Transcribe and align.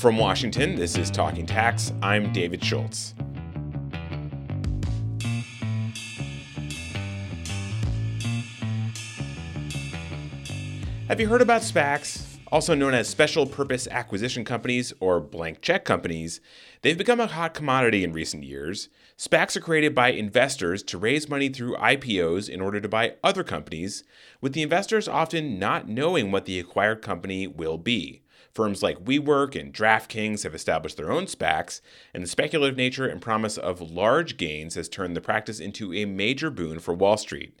From 0.00 0.16
Washington, 0.16 0.76
this 0.76 0.96
is 0.96 1.10
Talking 1.10 1.44
Tax. 1.44 1.92
I'm 2.00 2.32
David 2.32 2.64
Schultz. 2.64 3.14
Have 11.06 11.20
you 11.20 11.28
heard 11.28 11.42
about 11.42 11.60
SPACs? 11.60 12.38
Also 12.50 12.74
known 12.74 12.94
as 12.94 13.10
special 13.10 13.44
purpose 13.44 13.86
acquisition 13.88 14.42
companies 14.42 14.94
or 15.00 15.20
blank 15.20 15.60
check 15.60 15.84
companies, 15.84 16.40
they've 16.80 16.96
become 16.96 17.20
a 17.20 17.26
hot 17.26 17.52
commodity 17.52 18.02
in 18.02 18.14
recent 18.14 18.42
years. 18.42 18.88
SPACs 19.18 19.54
are 19.56 19.60
created 19.60 19.94
by 19.94 20.12
investors 20.12 20.82
to 20.84 20.96
raise 20.96 21.28
money 21.28 21.50
through 21.50 21.76
IPOs 21.76 22.48
in 22.48 22.62
order 22.62 22.80
to 22.80 22.88
buy 22.88 23.16
other 23.22 23.44
companies, 23.44 24.02
with 24.40 24.54
the 24.54 24.62
investors 24.62 25.06
often 25.08 25.58
not 25.58 25.88
knowing 25.88 26.32
what 26.32 26.46
the 26.46 26.58
acquired 26.58 27.02
company 27.02 27.46
will 27.46 27.76
be. 27.76 28.22
Firms 28.52 28.82
like 28.82 29.04
WeWork 29.04 29.58
and 29.58 29.72
DraftKings 29.72 30.42
have 30.42 30.54
established 30.54 30.96
their 30.96 31.12
own 31.12 31.26
SPACs, 31.26 31.80
and 32.12 32.22
the 32.22 32.28
speculative 32.28 32.76
nature 32.76 33.06
and 33.06 33.22
promise 33.22 33.56
of 33.56 33.80
large 33.80 34.36
gains 34.36 34.74
has 34.74 34.88
turned 34.88 35.16
the 35.16 35.20
practice 35.20 35.60
into 35.60 35.94
a 35.94 36.04
major 36.04 36.50
boon 36.50 36.80
for 36.80 36.92
Wall 36.92 37.16
Street. 37.16 37.58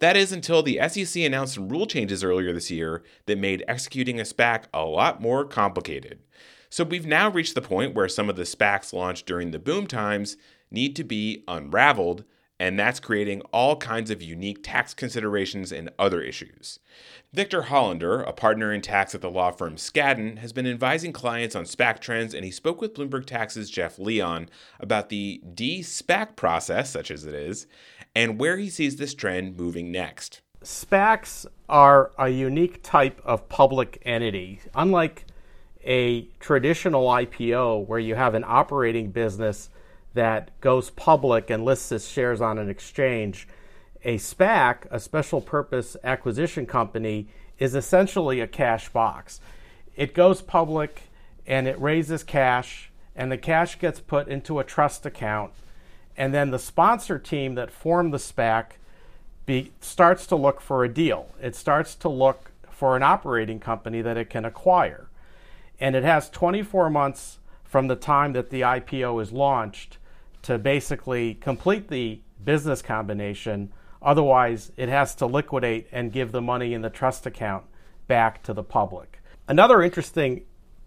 That 0.00 0.16
is 0.16 0.32
until 0.32 0.62
the 0.62 0.80
SEC 0.88 1.22
announced 1.22 1.54
some 1.54 1.68
rule 1.68 1.86
changes 1.86 2.24
earlier 2.24 2.52
this 2.52 2.70
year 2.70 3.04
that 3.26 3.38
made 3.38 3.64
executing 3.68 4.18
a 4.18 4.24
SPAC 4.24 4.64
a 4.74 4.84
lot 4.84 5.22
more 5.22 5.44
complicated. 5.44 6.18
So 6.68 6.82
we've 6.82 7.06
now 7.06 7.30
reached 7.30 7.54
the 7.54 7.62
point 7.62 7.94
where 7.94 8.08
some 8.08 8.28
of 8.28 8.36
the 8.36 8.42
SPACs 8.42 8.92
launched 8.92 9.26
during 9.26 9.52
the 9.52 9.58
boom 9.58 9.86
times 9.86 10.36
need 10.70 10.96
to 10.96 11.04
be 11.04 11.44
unraveled 11.46 12.24
and 12.62 12.78
that's 12.78 13.00
creating 13.00 13.40
all 13.50 13.74
kinds 13.74 14.08
of 14.08 14.22
unique 14.22 14.60
tax 14.62 14.94
considerations 14.94 15.72
and 15.72 15.90
other 15.98 16.20
issues. 16.22 16.78
Victor 17.32 17.62
Hollender, 17.62 18.24
a 18.24 18.32
partner 18.32 18.72
in 18.72 18.80
tax 18.80 19.16
at 19.16 19.20
the 19.20 19.28
law 19.28 19.50
firm 19.50 19.74
Skadden, 19.74 20.38
has 20.38 20.52
been 20.52 20.68
advising 20.68 21.12
clients 21.12 21.56
on 21.56 21.64
SPAC 21.64 21.98
trends, 21.98 22.32
and 22.32 22.44
he 22.44 22.52
spoke 22.52 22.80
with 22.80 22.94
Bloomberg 22.94 23.26
Tax's 23.26 23.68
Jeff 23.68 23.98
Leon 23.98 24.48
about 24.78 25.08
the 25.08 25.42
de-SPAC 25.52 26.36
process, 26.36 26.88
such 26.88 27.10
as 27.10 27.26
it 27.26 27.34
is, 27.34 27.66
and 28.14 28.38
where 28.38 28.56
he 28.58 28.70
sees 28.70 28.94
this 28.94 29.12
trend 29.12 29.56
moving 29.56 29.90
next. 29.90 30.40
SPACs 30.62 31.46
are 31.68 32.12
a 32.16 32.28
unique 32.28 32.80
type 32.84 33.20
of 33.24 33.48
public 33.48 34.00
entity. 34.04 34.60
Unlike 34.76 35.26
a 35.82 36.28
traditional 36.38 37.08
IPO 37.08 37.88
where 37.88 37.98
you 37.98 38.14
have 38.14 38.34
an 38.36 38.44
operating 38.46 39.10
business 39.10 39.68
that 40.14 40.50
goes 40.60 40.90
public 40.90 41.50
and 41.50 41.64
lists 41.64 41.92
its 41.92 42.08
shares 42.08 42.40
on 42.40 42.58
an 42.58 42.68
exchange. 42.68 43.48
A 44.04 44.18
SPAC, 44.18 44.86
a 44.90 45.00
special 45.00 45.40
purpose 45.40 45.96
acquisition 46.02 46.66
company, 46.66 47.28
is 47.58 47.74
essentially 47.74 48.40
a 48.40 48.46
cash 48.46 48.88
box. 48.88 49.40
It 49.96 50.14
goes 50.14 50.42
public 50.42 51.02
and 51.46 51.66
it 51.66 51.80
raises 51.80 52.22
cash, 52.22 52.90
and 53.16 53.30
the 53.30 53.38
cash 53.38 53.78
gets 53.78 54.00
put 54.00 54.28
into 54.28 54.58
a 54.58 54.64
trust 54.64 55.04
account. 55.04 55.52
And 56.16 56.32
then 56.32 56.50
the 56.50 56.58
sponsor 56.58 57.18
team 57.18 57.54
that 57.56 57.70
formed 57.70 58.12
the 58.12 58.18
SPAC 58.18 58.72
be, 59.46 59.72
starts 59.80 60.26
to 60.28 60.36
look 60.36 60.60
for 60.60 60.84
a 60.84 60.92
deal. 60.92 61.28
It 61.40 61.56
starts 61.56 61.94
to 61.96 62.08
look 62.08 62.52
for 62.70 62.96
an 62.96 63.02
operating 63.02 63.60
company 63.60 64.02
that 64.02 64.16
it 64.16 64.30
can 64.30 64.44
acquire. 64.44 65.08
And 65.80 65.96
it 65.96 66.04
has 66.04 66.30
24 66.30 66.90
months 66.90 67.38
from 67.64 67.88
the 67.88 67.96
time 67.96 68.34
that 68.34 68.50
the 68.50 68.60
IPO 68.60 69.20
is 69.22 69.32
launched 69.32 69.98
to 70.42 70.58
basically 70.58 71.34
complete 71.34 71.88
the 71.88 72.20
business 72.44 72.82
combination. 72.82 73.72
Otherwise, 74.00 74.72
it 74.76 74.88
has 74.88 75.14
to 75.16 75.26
liquidate 75.26 75.86
and 75.92 76.12
give 76.12 76.32
the 76.32 76.42
money 76.42 76.74
in 76.74 76.82
the 76.82 76.90
trust 76.90 77.26
account 77.26 77.64
back 78.08 78.42
to 78.42 78.52
the 78.52 78.64
public. 78.64 79.20
Another 79.48 79.82
interesting 79.82 80.42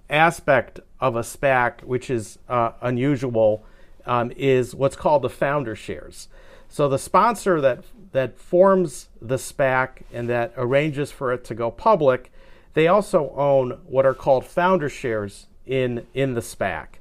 aspect 0.09 0.79
of 0.99 1.15
a 1.15 1.21
SPAC, 1.21 1.83
which 1.83 2.09
is 2.09 2.37
uh, 2.47 2.71
unusual, 2.81 3.65
um, 4.05 4.31
is 4.35 4.75
what's 4.75 4.95
called 4.95 5.21
the 5.21 5.29
founder 5.29 5.75
shares. 5.75 6.27
So 6.67 6.89
the 6.89 6.99
sponsor 6.99 7.61
that 7.61 7.85
that 8.11 8.39
forms 8.39 9.09
the 9.21 9.35
SPAC 9.35 10.03
and 10.13 10.29
that 10.29 10.53
arranges 10.55 11.11
for 11.11 11.33
it 11.33 11.43
to 11.45 11.55
go 11.55 11.69
public, 11.69 12.31
they 12.73 12.87
also 12.87 13.33
own 13.35 13.79
what 13.85 14.05
are 14.05 14.13
called 14.13 14.45
founder 14.45 14.89
shares 14.89 15.47
in 15.65 16.05
in 16.13 16.33
the 16.33 16.41
SPAC. 16.41 16.99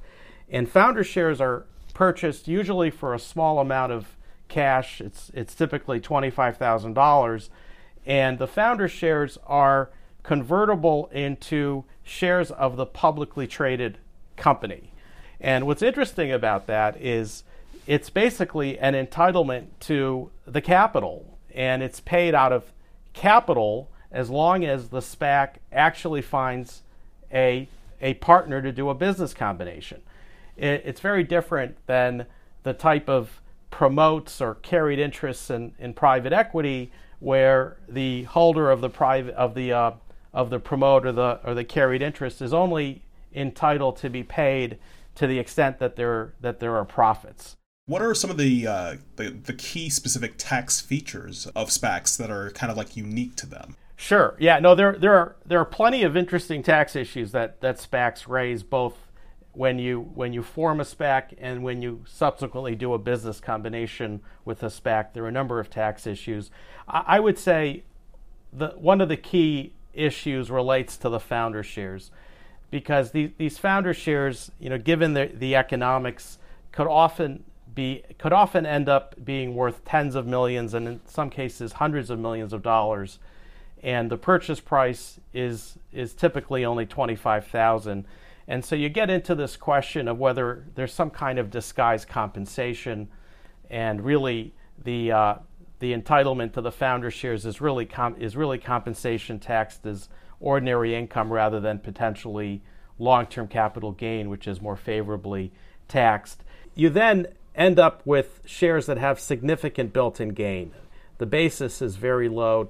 And 0.49 0.69
founder 0.69 1.03
shares 1.03 1.41
are 1.41 1.65
purchased 1.95 2.47
usually 2.47 2.91
for 2.91 3.15
a 3.15 3.19
small 3.19 3.57
amount 3.57 3.91
of 3.91 4.15
cash. 4.47 5.01
It's 5.01 5.31
it's 5.33 5.55
typically 5.55 5.99
twenty 5.99 6.29
five 6.29 6.57
thousand 6.57 6.93
dollars, 6.93 7.49
and 8.05 8.37
the 8.37 8.45
founder 8.45 8.87
shares 8.87 9.39
are 9.47 9.89
convertible 10.21 11.09
into 11.11 11.85
shares 12.03 12.51
of 12.51 12.75
the 12.75 12.85
publicly 12.85 13.47
traded 13.47 13.97
company. 14.37 14.91
And 15.39 15.65
what's 15.65 15.81
interesting 15.81 16.31
about 16.31 16.67
that 16.67 17.01
is 17.01 17.43
it's 17.87 18.09
basically 18.11 18.77
an 18.77 18.93
entitlement 18.93 19.67
to 19.81 20.29
the 20.45 20.61
capital, 20.61 21.37
and 21.53 21.81
it's 21.81 21.99
paid 21.99 22.35
out 22.35 22.51
of 22.51 22.71
capital 23.13 23.89
as 24.11 24.29
long 24.29 24.63
as 24.63 24.89
the 24.89 24.99
SPAC 24.99 25.55
actually 25.71 26.21
finds 26.21 26.83
a 27.31 27.67
a 28.01 28.15
partner 28.15 28.61
to 28.61 28.71
do 28.71 28.89
a 28.89 28.93
business 28.93 29.33
combination 29.33 30.01
it, 30.57 30.83
it's 30.85 30.99
very 30.99 31.23
different 31.23 31.77
than 31.87 32.25
the 32.63 32.73
type 32.73 33.09
of 33.09 33.41
promotes 33.69 34.41
or 34.41 34.55
carried 34.55 34.99
interests 34.99 35.49
in, 35.49 35.73
in 35.79 35.93
private 35.93 36.33
equity 36.33 36.91
where 37.19 37.77
the 37.89 38.23
holder 38.23 38.71
of 38.71 38.81
the 38.81 38.89
private 38.89 39.33
of 39.35 39.53
the 39.53 39.71
uh, 39.71 39.91
of 40.33 40.49
the 40.49 40.59
promote 40.59 41.05
or 41.05 41.11
the 41.11 41.39
or 41.43 41.53
the 41.53 41.63
carried 41.63 42.01
interest 42.01 42.41
is 42.41 42.53
only 42.53 43.03
entitled 43.33 43.97
to 43.97 44.09
be 44.09 44.23
paid 44.23 44.77
to 45.15 45.27
the 45.27 45.39
extent 45.39 45.79
that 45.79 45.95
there 45.95 46.33
that 46.41 46.59
there 46.59 46.75
are 46.75 46.85
profits. 46.85 47.55
What 47.87 48.01
are 48.01 48.15
some 48.15 48.31
of 48.31 48.37
the, 48.37 48.65
uh, 48.65 48.95
the 49.15 49.29
the 49.29 49.53
key 49.53 49.89
specific 49.89 50.35
tax 50.37 50.81
features 50.81 51.45
of 51.55 51.69
SPACs 51.69 52.17
that 52.17 52.31
are 52.31 52.49
kind 52.51 52.71
of 52.71 52.77
like 52.77 52.97
unique 52.97 53.35
to 53.37 53.45
them? 53.45 53.75
Sure. 53.95 54.35
Yeah. 54.39 54.59
No. 54.59 54.75
There 54.75 54.93
there 54.93 55.13
are 55.13 55.35
there 55.45 55.59
are 55.59 55.65
plenty 55.65 56.03
of 56.03 56.17
interesting 56.17 56.63
tax 56.63 56.95
issues 56.95 57.31
that 57.31 57.61
that 57.61 57.77
SPACs 57.77 58.27
raise, 58.27 58.63
both 58.63 59.04
when 59.55 59.79
you 59.79 60.01
when 60.13 60.33
you 60.33 60.43
form 60.43 60.79
a 60.79 60.83
SPAC 60.83 61.33
and 61.39 61.63
when 61.63 61.81
you 61.81 62.01
subsequently 62.05 62.75
do 62.75 62.93
a 62.93 62.97
business 62.97 63.39
combination 63.39 64.21
with 64.43 64.61
a 64.63 64.67
SPAC, 64.67 65.13
there 65.13 65.23
are 65.23 65.29
a 65.29 65.31
number 65.31 65.59
of 65.59 65.69
tax 65.69 66.05
issues. 66.05 66.51
I, 66.87 67.03
I 67.07 67.19
would 67.19 67.39
say 67.39 67.83
the 68.51 68.69
one 68.77 69.01
of 69.01 69.09
the 69.09 69.17
key 69.17 69.71
issues 69.93 70.51
relates 70.51 70.97
to 70.97 71.09
the 71.09 71.19
founder 71.19 71.63
shares, 71.63 72.11
because 72.69 73.11
these 73.11 73.31
these 73.37 73.57
founder 73.57 73.93
shares, 73.93 74.51
you 74.59 74.69
know, 74.69 74.77
given 74.77 75.13
the 75.13 75.31
the 75.33 75.55
economics, 75.55 76.37
could 76.71 76.87
often 76.87 77.43
be 77.73 78.03
could 78.19 78.33
often 78.33 78.65
end 78.65 78.89
up 78.89 79.15
being 79.23 79.55
worth 79.55 79.85
tens 79.85 80.15
of 80.15 80.27
millions 80.27 80.73
and 80.73 80.87
in 80.87 80.99
some 81.05 81.29
cases 81.29 81.73
hundreds 81.73 82.09
of 82.09 82.19
millions 82.19 82.51
of 82.51 82.61
dollars, 82.61 83.19
and 83.81 84.11
the 84.11 84.17
purchase 84.17 84.59
price 84.59 85.19
is 85.33 85.77
is 85.93 86.13
typically 86.13 86.65
only 86.65 86.85
twenty 86.85 87.15
five 87.15 87.47
thousand. 87.47 88.01
dollars 88.03 88.11
and 88.47 88.63
so 88.63 88.75
you 88.75 88.89
get 88.89 89.09
into 89.09 89.35
this 89.35 89.57
question 89.57 90.07
of 90.07 90.19
whether 90.19 90.65
there's 90.75 90.93
some 90.93 91.09
kind 91.09 91.39
of 91.39 91.49
disguised 91.49 92.07
compensation, 92.07 93.07
and 93.69 94.03
really 94.03 94.53
the 94.83 95.11
uh, 95.11 95.35
the 95.79 95.93
entitlement 95.93 96.53
to 96.53 96.61
the 96.61 96.71
founder 96.71 97.09
shares 97.09 97.45
is 97.45 97.59
really 97.59 97.85
com- 97.85 98.15
is 98.19 98.35
really 98.35 98.57
compensation 98.57 99.39
taxed 99.39 99.85
as 99.85 100.09
ordinary 100.39 100.95
income 100.95 101.31
rather 101.31 101.59
than 101.59 101.79
potentially 101.79 102.61
long-term 102.99 103.47
capital 103.47 103.91
gain, 103.91 104.29
which 104.29 104.47
is 104.47 104.61
more 104.61 104.75
favorably 104.75 105.51
taxed. 105.87 106.43
You 106.75 106.89
then 106.89 107.27
end 107.55 107.79
up 107.79 108.01
with 108.05 108.41
shares 108.45 108.85
that 108.85 108.97
have 108.97 109.19
significant 109.19 109.93
built-in 109.93 110.29
gain. 110.29 110.71
The 111.17 111.25
basis 111.25 111.81
is 111.81 111.95
very 111.95 112.29
low, 112.29 112.69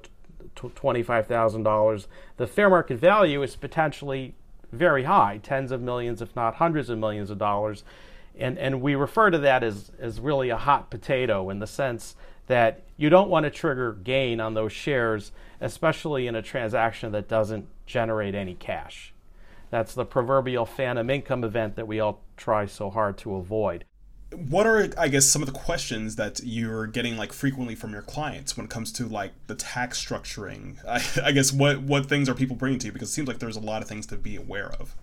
$25,000. 0.55 2.07
The 2.37 2.47
fair 2.47 2.69
market 2.69 2.97
value 2.97 3.41
is 3.41 3.55
potentially 3.55 4.35
very 4.75 5.03
high, 5.03 5.39
tens 5.41 5.71
of 5.71 5.81
millions, 5.81 6.21
if 6.21 6.35
not 6.35 6.55
hundreds 6.55 6.89
of 6.89 6.97
millions 6.97 7.29
of 7.29 7.37
dollars. 7.37 7.83
And, 8.37 8.57
and 8.57 8.81
we 8.81 8.95
refer 8.95 9.29
to 9.29 9.37
that 9.39 9.63
as, 9.63 9.91
as 9.99 10.19
really 10.19 10.49
a 10.49 10.57
hot 10.57 10.89
potato 10.89 11.49
in 11.49 11.59
the 11.59 11.67
sense 11.67 12.15
that 12.47 12.83
you 12.97 13.09
don't 13.09 13.29
want 13.29 13.45
to 13.45 13.49
trigger 13.49 13.93
gain 13.93 14.39
on 14.39 14.53
those 14.53 14.71
shares, 14.71 15.31
especially 15.61 16.27
in 16.27 16.35
a 16.35 16.41
transaction 16.41 17.11
that 17.13 17.27
doesn't 17.27 17.67
generate 17.85 18.35
any 18.35 18.53
cash. 18.53 19.13
That's 19.71 19.95
the 19.95 20.05
proverbial 20.05 20.65
phantom 20.65 21.09
income 21.09 21.43
event 21.43 21.75
that 21.75 21.87
we 21.87 21.99
all 21.99 22.21
try 22.37 22.65
so 22.65 22.89
hard 22.89 23.17
to 23.19 23.35
avoid 23.35 23.85
what 24.31 24.65
are 24.65 24.89
i 24.97 25.07
guess 25.07 25.25
some 25.25 25.41
of 25.41 25.45
the 25.45 25.53
questions 25.53 26.15
that 26.15 26.41
you're 26.43 26.87
getting 26.87 27.15
like 27.15 27.31
frequently 27.31 27.75
from 27.75 27.91
your 27.91 28.01
clients 28.01 28.57
when 28.57 28.65
it 28.65 28.69
comes 28.69 28.91
to 28.91 29.07
like 29.07 29.31
the 29.47 29.55
tax 29.55 30.03
structuring? 30.03 30.77
I, 30.87 31.27
I 31.27 31.31
guess 31.31 31.53
what 31.53 31.81
what 31.81 32.07
things 32.07 32.27
are 32.29 32.35
people 32.35 32.55
bringing 32.55 32.79
to 32.79 32.87
you? 32.87 32.91
Because 32.91 33.09
it 33.09 33.13
seems 33.13 33.27
like 33.27 33.39
there's 33.39 33.57
a 33.57 33.61
lot 33.61 33.81
of 33.81 33.87
things 33.87 34.05
to 34.07 34.17
be 34.17 34.35
aware 34.35 34.71
of. 34.79 34.95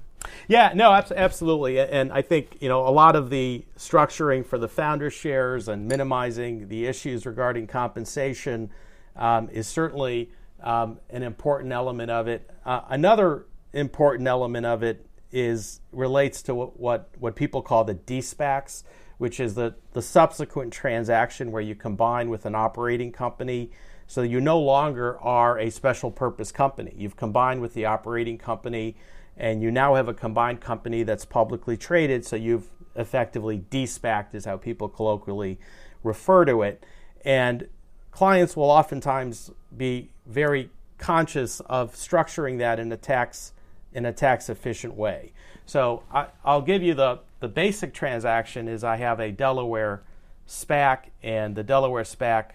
Yeah 0.49 0.73
no 0.75 0.93
absolutely. 0.93 1.81
And 1.81 2.13
i 2.13 2.23
think 2.23 2.59
you 2.61 2.69
know 2.69 2.87
a 2.87 2.91
lot 2.91 3.17
of 3.17 3.31
the 3.31 3.65
structuring 3.77 4.45
for 4.45 4.59
the 4.59 4.69
founder 4.69 5.11
shares 5.11 5.69
and 5.69 5.87
minimizing 5.87 6.69
the 6.69 6.87
issues 6.87 7.27
regarding 7.27 7.67
compensation 7.67 8.71
um, 9.17 9.49
is 9.51 9.69
certainly 9.69 10.31
um, 10.63 10.99
an 11.11 11.23
important 11.23 11.73
element 11.73 12.11
of 12.11 12.29
it. 12.29 12.49
Uh, 12.65 12.83
another 12.89 13.47
important 13.73 14.29
element 14.29 14.67
of 14.67 14.83
it 14.83 15.07
is 15.33 15.81
relates 15.93 16.43
to 16.43 16.55
what, 16.55 16.79
what, 16.79 17.09
what 17.19 17.35
people 17.35 17.63
call 17.63 17.85
the 17.85 17.95
de-SPACs, 17.95 18.85
which 19.23 19.39
is 19.39 19.55
the, 19.55 19.73
the 19.93 20.03
subsequent 20.03 20.73
transaction 20.73 21.53
where 21.53 21.63
you 21.63 21.77
combine 21.77 22.29
with 22.29 22.45
an 22.45 22.57
operating 22.57 23.13
company. 23.13 23.71
So 24.09 24.23
you 24.23 24.41
no 24.41 24.59
longer 24.59 25.17
are 25.21 25.61
a 25.61 25.71
special 25.71 26.11
purpose 26.11 26.51
company. 26.51 26.93
You've 26.97 27.15
combined 27.15 27.61
with 27.61 27.73
the 27.73 27.85
operating 27.85 28.37
company, 28.37 28.97
and 29.37 29.63
you 29.63 29.71
now 29.71 29.95
have 29.95 30.09
a 30.09 30.13
combined 30.13 30.61
company 30.61 31.05
that's 31.05 31.25
publicly 31.25 31.77
traded. 31.77 32.27
So 32.27 32.35
you've 32.35 32.69
effectively 32.97 33.59
de-SPACed, 33.59 34.35
is 34.35 34.45
how 34.45 34.57
people 34.57 34.89
colloquially 34.89 35.61
refer 36.03 36.45
to 36.45 36.63
it. 36.63 36.85
And 37.25 37.69
clients 38.11 38.57
will 38.57 38.73
oftentimes 38.73 39.53
be 39.77 40.11
very 40.27 40.69
conscious 40.99 41.61
of 41.67 41.95
structuring 41.95 42.59
that 42.59 42.81
in 42.81 42.91
a 42.91 42.97
tax 42.97 43.53
in 43.93 44.05
a 44.05 44.13
tax 44.13 44.49
efficient 44.49 44.95
way. 44.97 45.33
So 45.65 46.03
I, 46.11 46.27
will 46.45 46.63
give 46.63 46.83
you 46.83 46.95
the 46.95 47.21
the 47.43 47.49
basic 47.49 47.93
transaction 47.93 48.69
is 48.69 48.85
I 48.85 48.97
have 48.99 49.19
a 49.19 49.33
Delaware 49.33 50.05
SPAC 50.47 51.07
and 51.25 51.57
the 51.57 51.65
Delaware 51.65 52.05
SPAC 52.05 52.53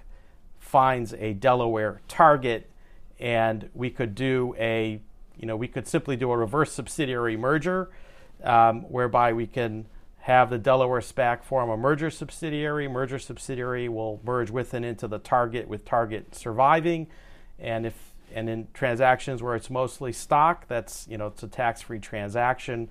finds 0.60 1.14
a 1.14 1.34
Delaware 1.34 2.00
target 2.08 2.70
and 3.20 3.70
we 3.74 3.90
could 3.90 4.16
do 4.16 4.56
a 4.58 5.02
you 5.36 5.46
know 5.46 5.58
we 5.58 5.68
could 5.68 5.90
simply 5.90 6.16
do 6.16 6.32
a 6.32 6.38
reverse 6.38 6.72
subsidiary 6.72 7.36
merger 7.36 7.90
um, 8.46 8.84
whereby 8.84 9.34
we 9.34 9.46
can 9.46 9.88
have 10.20 10.50
the 10.50 10.58
Delaware 10.58 11.02
SPAC 11.02 11.44
form 11.44 11.70
a 11.70 11.76
merger 11.76 12.10
subsidiary. 12.10 12.88
Merger 12.88 13.20
subsidiary 13.20 13.90
will 13.90 14.22
merge 14.24 14.50
with 14.50 14.74
and 14.74 14.86
into 14.86 15.06
the 15.08 15.20
target 15.20 15.68
with 15.68 15.84
target 15.84 16.34
surviving. 16.34 17.08
And 17.60 17.86
if 17.86 18.14
and 18.34 18.50
in 18.50 18.70
transactions 18.74 19.44
where 19.44 19.56
it's 19.56 19.70
mostly 19.70 20.14
stock, 20.14 20.66
that's 20.70 21.08
you 21.10 21.18
know 21.18 21.28
it's 21.28 21.44
a 21.44 21.48
tax-free 21.48 22.00
transaction. 22.00 22.90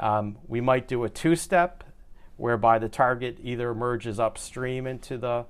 Um, 0.00 0.38
we 0.48 0.60
might 0.60 0.88
do 0.88 1.04
a 1.04 1.08
two-step, 1.08 1.84
whereby 2.36 2.78
the 2.78 2.88
target 2.88 3.38
either 3.42 3.74
merges 3.74 4.18
upstream 4.18 4.86
into 4.86 5.18
the 5.18 5.44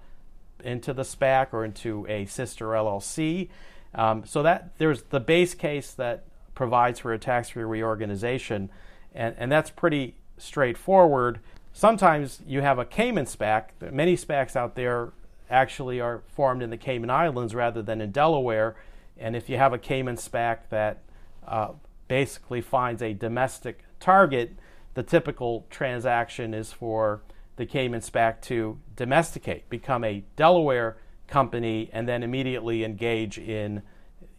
into 0.63 0.93
the 0.93 1.05
SPAC 1.05 1.55
or 1.55 1.65
into 1.65 2.05
a 2.07 2.27
sister 2.27 2.67
LLC. 2.67 3.49
Um, 3.95 4.25
so 4.27 4.43
that 4.43 4.77
there's 4.77 5.05
the 5.05 5.21
base 5.21 5.55
case 5.55 5.93
that 5.93 6.25
provides 6.55 6.99
for 6.99 7.15
a 7.15 7.19
tax-free 7.19 7.65
reorganization, 7.65 8.69
and, 9.15 9.35
and 9.39 9.51
that's 9.51 9.71
pretty 9.71 10.17
straightforward. 10.37 11.41
Sometimes 11.73 12.41
you 12.47 12.61
have 12.61 12.79
a 12.79 12.85
Cayman 12.85 13.25
SPAC. 13.25 13.93
Many 13.93 14.17
SPACs 14.17 14.57
out 14.57 14.75
there 14.75 15.13
actually 15.49 16.01
are 16.01 16.23
formed 16.29 16.63
in 16.63 16.71
the 16.71 16.77
Cayman 16.77 17.11
Islands 17.11 17.55
rather 17.55 17.83
than 17.83 18.01
in 18.01 18.11
Delaware. 18.11 18.77
And 19.19 19.37
if 19.37 19.49
you 19.49 19.57
have 19.57 19.73
a 19.73 19.79
Cayman 19.79 20.17
SPAC 20.17 20.69
that 20.71 21.03
uh, 21.47 21.73
basically 22.09 22.61
finds 22.61 23.03
a 23.03 23.13
domestic 23.13 23.85
target, 24.01 24.57
the 24.95 25.03
typical 25.03 25.67
transaction 25.71 26.53
is 26.55 26.73
for 26.73 27.23
the 27.57 27.67
Cayman 27.67 28.01
SPAC 28.01 28.41
to 28.43 28.79
domesticate, 28.97 29.69
become 29.69 30.03
a 30.03 30.25
Delaware 30.35 30.97
company, 31.29 31.91
and 31.93 32.09
then 32.09 32.23
immediately 32.23 32.85
engage 32.85 33.39
in 33.39 33.83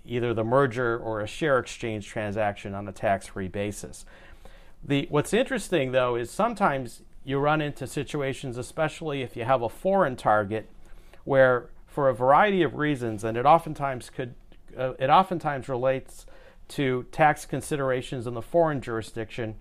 either 0.06 0.34
the 0.34 0.44
merger 0.44 0.98
or 0.98 1.22
a 1.22 1.28
share 1.28 1.60
exchange 1.60 2.08
transaction 2.08 2.74
on 2.74 2.88
a 2.88 2.92
tax 2.92 3.28
free 3.28 3.48
basis. 3.48 4.06
The, 4.84 5.08
what's 5.10 5.34
interesting 5.34 5.92
though 5.92 6.16
is 6.16 6.32
sometimes 6.32 7.04
you 7.24 7.38
run 7.38 7.62
into 7.62 7.86
situations, 7.86 8.58
especially 8.58 9.22
if 9.22 9.38
you 9.38 9.46
have 9.46 9.62
a 9.62 9.70
foreign 9.70 10.16
target, 10.16 10.68
where 11.24 11.70
for 11.86 12.10
a 12.10 12.16
variety 12.16 12.64
of 12.64 12.76
reasons, 12.76 13.24
and 13.24 13.38
it 13.38 13.46
oftentimes 13.46 14.10
could, 14.10 14.34
uh, 14.76 14.94
it 14.98 15.10
oftentimes 15.10 15.70
relates 15.70 16.26
to 16.72 17.06
tax 17.12 17.46
considerations 17.46 18.28
in 18.28 18.34
the 18.34 18.42
foreign 18.42 18.82
jurisdiction. 18.82 19.56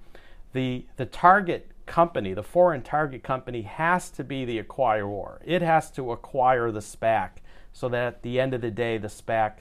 The 0.52 0.86
the 0.96 1.06
target 1.06 1.70
company, 1.86 2.34
the 2.34 2.42
foreign 2.42 2.82
target 2.82 3.22
company, 3.22 3.62
has 3.62 4.10
to 4.10 4.24
be 4.24 4.44
the 4.44 4.62
acquirer. 4.62 5.38
It 5.44 5.62
has 5.62 5.90
to 5.92 6.12
acquire 6.12 6.70
the 6.70 6.80
SPAC, 6.80 7.30
so 7.72 7.88
that 7.88 8.06
at 8.06 8.22
the 8.22 8.40
end 8.40 8.54
of 8.54 8.60
the 8.60 8.70
day, 8.70 8.98
the 8.98 9.08
SPAC 9.08 9.54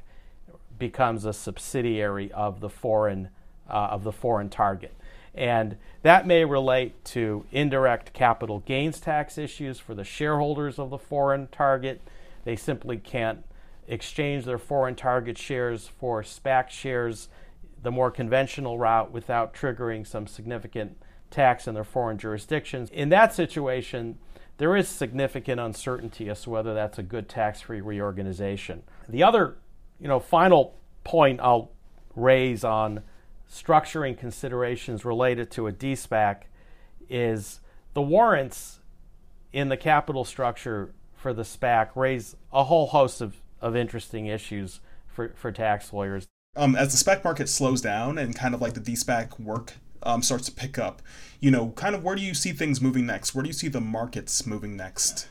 becomes 0.78 1.26
a 1.26 1.34
subsidiary 1.34 2.32
of 2.32 2.60
the 2.60 2.70
foreign 2.70 3.30
uh, 3.70 3.90
of 3.92 4.04
the 4.04 4.12
foreign 4.12 4.50
target. 4.50 4.94
And 5.36 5.78
that 6.02 6.26
may 6.26 6.44
relate 6.46 7.04
to 7.06 7.46
indirect 7.52 8.14
capital 8.14 8.60
gains 8.60 9.00
tax 9.00 9.38
issues 9.38 9.80
for 9.80 9.94
the 9.94 10.04
shareholders 10.04 10.80
of 10.80 10.90
the 10.90 10.98
foreign 10.98 11.48
target. 11.48 12.02
They 12.46 12.56
simply 12.56 12.98
can't 12.98 13.44
exchange 13.90 14.46
their 14.46 14.58
foreign 14.58 14.96
target 14.96 15.38
shares 15.38 15.90
for 16.00 16.24
SPAC 16.24 16.70
shares 16.70 17.28
the 17.82 17.92
more 17.92 18.12
conventional 18.12 18.78
route 18.78 19.12
without 19.12 19.54
triggering 19.54 20.06
some 20.06 20.28
significant 20.28 20.98
tax 21.32 21.68
in 21.68 21.74
their 21.74 21.84
foreign 21.84 22.18
jurisdictions. 22.18 22.90
In 22.92 23.10
that 23.10 23.34
situation, 23.34 24.18
there 24.58 24.76
is 24.76 24.88
significant 24.88 25.60
uncertainty 25.60 26.30
as 26.30 26.44
to 26.44 26.50
whether 26.50 26.74
that's 26.74 27.00
a 27.00 27.04
good 27.04 27.28
tax-free 27.28 27.82
reorganization. 27.82 28.84
The 29.08 29.24
other, 29.24 29.58
you 30.00 30.08
know, 30.08 30.20
final 30.20 30.76
point 31.04 31.40
I'll 31.42 31.72
raise 32.16 32.64
on 32.64 33.02
structuring 33.52 34.18
considerations 34.18 35.06
related 35.06 35.50
to 35.52 35.68
a 35.68 35.72
de-SPAC 35.72 36.44
is 37.10 37.62
the 37.94 38.02
warrants 38.02 38.80
in 39.52 39.70
the 39.70 39.78
capital 39.78 40.24
structure 40.24 40.94
for 41.16 41.34
the 41.34 41.42
SPAC 41.44 41.96
raise 41.96 42.36
a 42.54 42.66
whole 42.66 42.88
host 42.88 43.22
of, 43.22 43.38
of 43.62 43.76
interesting 43.76 44.28
issues 44.28 44.80
for, 45.08 45.34
for 45.36 45.52
tax 45.52 45.94
lawyers. 45.94 46.28
Um, 46.56 46.76
as 46.76 46.92
the 46.92 47.12
SPAC 47.12 47.24
market 47.24 47.48
slows 47.48 47.82
down 47.82 48.18
and 48.18 48.36
kind 48.36 48.56
of 48.56 48.62
like 48.62 48.74
the 48.74 48.80
de-SPAC 48.80 49.40
work 49.40 49.74
um, 50.04 50.24
starts 50.24 50.46
to 50.48 50.52
pick 50.52 50.78
up, 50.78 51.02
you 51.40 51.52
know, 51.52 51.70
kind 51.72 51.96
of 51.96 52.04
where 52.04 52.16
do 52.16 52.22
you 52.22 52.34
see 52.34 52.52
things 52.52 52.82
moving 52.82 53.06
next? 53.06 53.36
Where 53.36 53.44
do 53.44 53.50
you 53.50 53.54
see 53.54 53.68
the 53.68 53.82
markets 53.82 54.46
moving 54.46 54.76
next? 54.76 55.28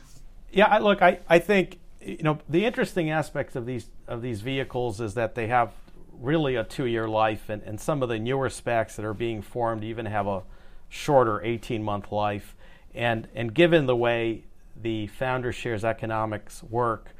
Yeah, 0.51 0.65
I, 0.65 0.79
look, 0.79 1.01
I, 1.01 1.19
I 1.27 1.39
think 1.39 1.79
you 2.01 2.23
know 2.23 2.39
the 2.47 2.65
interesting 2.65 3.11
aspects 3.11 3.55
of 3.55 3.65
these 3.65 3.87
of 4.07 4.21
these 4.21 4.41
vehicles 4.41 5.01
is 5.01 5.13
that 5.15 5.35
they 5.35 5.47
have 5.47 5.73
really 6.19 6.55
a 6.55 6.63
two 6.63 6.85
year 6.85 7.07
life, 7.07 7.49
and, 7.49 7.61
and 7.63 7.79
some 7.79 8.01
of 8.01 8.09
the 8.09 8.19
newer 8.19 8.49
SPACs 8.49 8.95
that 8.95 9.05
are 9.05 9.13
being 9.13 9.41
formed 9.41 9.83
even 9.83 10.05
have 10.05 10.27
a 10.27 10.43
shorter 10.89 11.41
18 11.43 11.83
month 11.83 12.11
life. 12.11 12.55
And, 12.93 13.27
and 13.35 13.53
given 13.53 13.85
the 13.85 13.95
way 13.95 14.45
the 14.75 15.07
founder 15.07 15.51
shares 15.51 15.85
economics 15.85 16.63
work, 16.63 17.13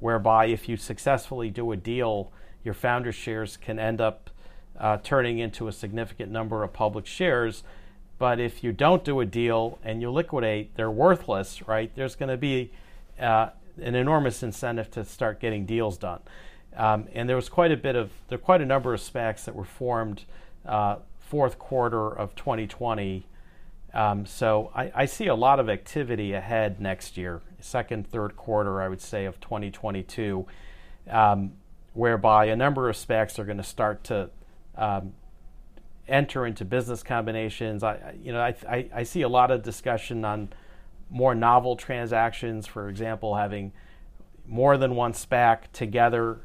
whereby 0.00 0.46
if 0.46 0.68
you 0.68 0.76
successfully 0.76 1.50
do 1.50 1.72
a 1.72 1.76
deal, 1.76 2.30
your 2.64 2.74
founder 2.74 3.12
shares 3.12 3.56
can 3.56 3.78
end 3.78 4.00
up 4.00 4.30
uh, 4.78 4.98
turning 5.02 5.38
into 5.38 5.68
a 5.68 5.72
significant 5.72 6.30
number 6.30 6.62
of 6.62 6.72
public 6.72 7.06
shares. 7.06 7.62
But 8.18 8.40
if 8.40 8.64
you 8.64 8.72
don't 8.72 9.04
do 9.04 9.20
a 9.20 9.26
deal 9.26 9.78
and 9.84 10.00
you 10.00 10.10
liquidate, 10.10 10.74
they're 10.76 10.90
worthless, 10.90 11.66
right? 11.68 11.94
There's 11.94 12.16
going 12.16 12.30
to 12.30 12.36
be 12.36 12.72
uh, 13.20 13.50
an 13.80 13.94
enormous 13.94 14.42
incentive 14.42 14.90
to 14.92 15.04
start 15.04 15.40
getting 15.40 15.66
deals 15.66 15.98
done. 15.98 16.20
Um, 16.76 17.08
and 17.14 17.28
there 17.28 17.36
was 17.36 17.48
quite 17.48 17.72
a 17.72 17.76
bit 17.76 17.96
of, 17.96 18.10
there 18.28 18.38
quite 18.38 18.60
a 18.60 18.66
number 18.66 18.92
of 18.92 19.00
SPACs 19.00 19.44
that 19.44 19.54
were 19.54 19.64
formed 19.64 20.24
uh, 20.66 20.96
fourth 21.20 21.58
quarter 21.58 22.08
of 22.08 22.34
2020. 22.34 23.26
Um, 23.94 24.26
so 24.26 24.70
I, 24.74 24.92
I, 24.94 25.06
see 25.06 25.26
a 25.26 25.34
lot 25.34 25.58
of 25.58 25.70
activity 25.70 26.32
ahead 26.34 26.80
next 26.80 27.16
year, 27.16 27.40
second, 27.66 28.06
third 28.06 28.36
quarter, 28.36 28.80
I 28.80 28.88
would 28.88 29.00
say, 29.00 29.24
of 29.24 29.40
2022, 29.40 30.46
um, 31.10 31.52
whereby 31.94 32.46
a 32.46 32.56
number 32.56 32.88
of 32.88 32.96
SPACs 32.96 33.38
are 33.38 33.44
going 33.44 33.56
to 33.58 33.62
start 33.62 34.04
to 34.04 34.30
um, 34.76 35.12
enter 36.08 36.46
into 36.46 36.64
business 36.64 37.02
combinations. 37.02 37.82
I, 37.82 38.14
you 38.22 38.32
know, 38.32 38.40
I, 38.40 38.54
I, 38.68 38.88
I 38.94 39.02
see 39.02 39.22
a 39.22 39.28
lot 39.28 39.50
of 39.50 39.62
discussion 39.62 40.24
on 40.24 40.50
more 41.10 41.34
novel 41.34 41.76
transactions, 41.76 42.66
for 42.66 42.88
example, 42.88 43.36
having 43.36 43.72
more 44.46 44.76
than 44.76 44.94
one 44.94 45.12
SPAC 45.12 45.72
together 45.72 46.38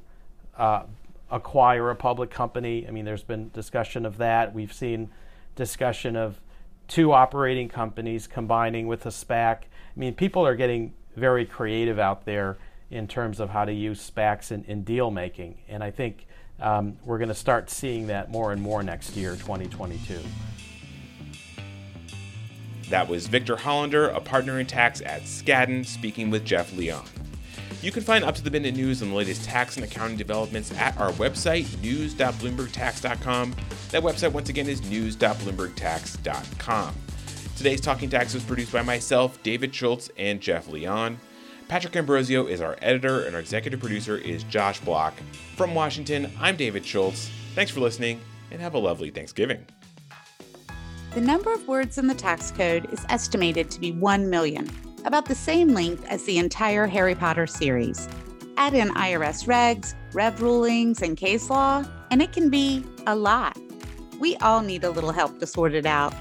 uh, 0.58 0.84
acquire 1.30 1.90
a 1.90 1.96
public 1.96 2.30
company. 2.30 2.88
I 2.88 2.92
mean, 2.92 3.06
there's 3.06 3.24
been 3.24 3.50
discussion 3.52 4.06
of 4.06 4.18
that. 4.18 4.54
We've 4.54 4.74
seen 4.74 5.10
discussion 5.56 6.16
of 6.16 6.42
two 6.88 7.14
operating 7.14 7.70
companies 7.70 8.28
combining 8.28 8.88
with 8.88 9.06
a 9.06 9.10
SPAC. 9.10 9.56
I 9.64 10.00
mean, 10.00 10.14
people 10.14 10.46
are 10.46 10.56
getting 10.56 10.94
very 11.16 11.46
creative 11.46 12.00
out 12.00 12.26
there 12.26 12.58
in 12.90 13.08
terms 13.08 13.40
of 13.40 13.50
how 13.50 13.66
to 13.66 13.74
use 13.74 14.12
SPACs 14.12 14.52
in, 14.52 14.64
in 14.66 14.84
deal 14.84 15.12
making. 15.12 15.58
And 15.70 15.84
I 15.84 15.92
think 15.92 16.28
um, 16.60 16.98
we're 17.06 17.18
going 17.18 17.30
to 17.30 17.36
start 17.36 17.70
seeing 17.70 18.08
that 18.08 18.30
more 18.30 18.52
and 18.52 18.62
more 18.62 18.84
next 18.84 19.16
year, 19.16 19.32
2022. 19.32 20.20
That 22.90 23.08
was 23.08 23.28
Victor 23.28 23.56
Hollender, 23.56 24.14
a 24.14 24.20
partner 24.20 24.60
in 24.60 24.66
tax 24.66 25.02
at 25.02 25.22
Skadden, 25.22 25.86
speaking 25.86 26.30
with 26.30 26.44
Jeff 26.44 26.76
Leon. 26.76 27.06
You 27.82 27.92
can 27.92 28.04
find 28.04 28.24
up 28.24 28.36
to 28.36 28.44
the 28.44 28.52
minute 28.52 28.76
news 28.76 29.02
on 29.02 29.10
the 29.10 29.16
latest 29.16 29.46
tax 29.46 29.78
and 29.78 29.86
accounting 29.86 30.18
developments 30.18 30.72
at 30.78 30.96
our 31.00 31.12
website, 31.14 31.82
news.bloombergtax.com. 31.82 33.56
That 33.90 34.04
website, 34.04 34.34
once 34.34 34.50
again, 34.50 34.68
is 34.68 34.88
news.bloombergtax.com. 34.88 36.96
Today's 37.62 37.80
Talking 37.80 38.10
Tax 38.10 38.34
was 38.34 38.44
produced 38.44 38.74
by 38.74 38.82
myself, 38.82 39.38
David 39.44 39.76
Schultz, 39.76 40.10
and 40.18 40.42
Jeff 40.42 40.68
Leon. 40.68 41.20
Patrick 41.68 41.96
Ambrosio 41.96 42.48
is 42.48 42.60
our 42.60 42.76
editor, 42.82 43.26
and 43.26 43.36
our 43.36 43.40
executive 43.40 43.80
producer 43.80 44.18
is 44.18 44.42
Josh 44.46 44.80
Block. 44.80 45.14
From 45.58 45.76
Washington, 45.76 46.32
I'm 46.40 46.56
David 46.56 46.84
Schultz. 46.84 47.30
Thanks 47.54 47.72
for 47.72 47.80
listening, 47.80 48.20
and 48.50 48.60
have 48.60 48.74
a 48.74 48.80
lovely 48.80 49.12
Thanksgiving. 49.12 49.64
The 51.14 51.22
number 51.22 51.54
of 51.54 51.68
words 51.68 52.00
in 52.00 52.08
the 52.08 52.16
tax 52.16 52.50
code 52.50 52.92
is 52.92 53.06
estimated 53.10 53.70
to 53.70 53.80
be 53.80 53.92
1 53.92 54.28
million, 54.28 54.68
about 55.06 55.26
the 55.26 55.36
same 55.36 55.68
length 55.68 56.04
as 56.08 56.24
the 56.24 56.40
entire 56.40 56.88
Harry 56.88 57.14
Potter 57.14 57.46
series. 57.46 58.10
Add 58.58 58.74
in 58.74 58.90
IRS 58.90 59.46
regs, 59.46 59.94
rev 60.14 60.42
rulings, 60.42 61.04
and 61.04 61.16
case 61.16 61.48
law, 61.48 61.86
and 62.10 62.24
it 62.24 62.34
can 62.34 62.50
be 62.50 62.84
a 63.06 63.16
lot. 63.16 63.56
We 64.20 64.36
all 64.38 64.62
need 64.62 64.84
a 64.84 64.90
little 64.90 65.12
help 65.12 65.40
to 65.42 65.46
sort 65.46 65.76
it 65.76 65.86
out. 65.86 66.16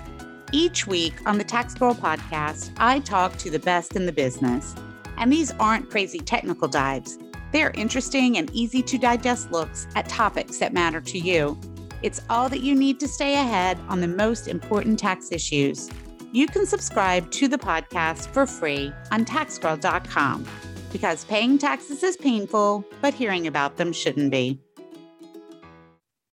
Each 0.52 0.85
week 0.85 1.14
on 1.26 1.38
the 1.38 1.45
Tax 1.45 1.75
Girl 1.75 1.95
podcast, 1.95 2.73
I 2.76 2.99
talk 3.00 3.37
to 3.38 3.50
the 3.50 3.61
best 3.61 3.95
in 3.95 4.07
the 4.07 4.12
business. 4.12 4.75
And 5.16 5.33
these 5.33 5.52
aren't 5.61 5.90
crazy 5.90 6.19
technical 6.19 6.66
dives. 6.66 7.19
They're 7.52 7.71
interesting 7.73 8.37
and 8.37 8.50
easy 8.52 8.83
to 8.83 8.99
digest 8.99 9.52
looks 9.52 9.87
at 9.95 10.09
topics 10.09 10.59
that 10.59 10.73
matter 10.73 11.00
to 11.02 11.19
you. 11.19 11.59
It's 12.02 12.21
all 12.28 12.49
that 12.49 12.62
you 12.62 12.75
need 12.75 12.99
to 13.00 13.07
stay 13.07 13.35
ahead 13.35 13.78
on 13.88 14.00
the 14.00 14.09
most 14.09 14.49
important 14.49 14.99
tax 14.99 15.30
issues. 15.30 15.88
You 16.33 16.49
can 16.49 16.66
subscribe 16.66 17.30
to 17.33 17.47
the 17.47 17.59
podcast 17.59 18.28
for 18.28 18.45
free 18.45 18.92
on 19.12 19.25
taxgirl.com 19.25 20.47
because 20.92 21.25
paying 21.26 21.59
taxes 21.59 22.02
is 22.02 22.16
painful, 22.16 22.85
but 23.00 23.14
hearing 23.14 23.47
about 23.47 23.76
them 23.76 23.92
shouldn't 23.92 24.33
be. 24.33 24.59